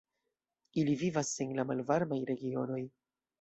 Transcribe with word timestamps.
Ili 0.83 0.95
vivas 1.01 1.33
en 1.45 1.51
la 1.59 1.67
malvarmaj 1.73 2.19
regionoj. 2.31 2.81